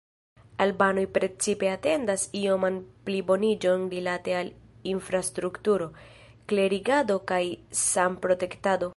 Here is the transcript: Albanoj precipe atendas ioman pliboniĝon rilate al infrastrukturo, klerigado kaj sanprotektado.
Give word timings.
Albanoj 0.63 1.01
precipe 1.17 1.67
atendas 1.73 2.23
ioman 2.39 2.79
pliboniĝon 3.09 3.83
rilate 3.93 4.33
al 4.39 4.49
infrastrukturo, 4.93 5.89
klerigado 6.53 7.19
kaj 7.33 7.43
sanprotektado. 7.85 8.89